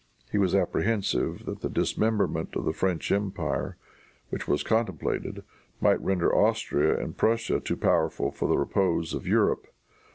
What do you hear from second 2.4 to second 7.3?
of the French empire, which was contemplated, might render Austria and